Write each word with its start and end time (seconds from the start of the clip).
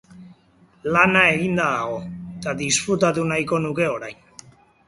Lana 0.95 1.21
eginda 1.33 1.67
dago, 1.75 1.99
eta 2.39 2.57
disfrutatu 2.63 3.27
nahiko 3.33 3.61
nuke 3.67 3.91
orain. 3.99 4.27